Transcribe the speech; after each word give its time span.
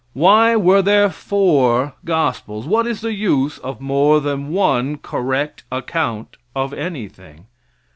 Why 0.13 0.55
were 0.55 0.81
there 0.81 1.11
four 1.11 1.93
gospels? 2.05 2.65
What 2.65 2.87
is 2.87 3.01
the 3.01 3.13
use 3.13 3.59
of 3.59 3.79
more 3.79 4.19
than 4.19 4.49
one 4.51 4.97
correct 4.97 5.63
account 5.71 6.37
of 6.55 6.73
anything? 6.73 7.45